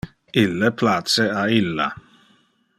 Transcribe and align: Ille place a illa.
Ille 0.43 0.71
place 0.81 1.27
a 1.43 1.45
illa. 1.59 1.87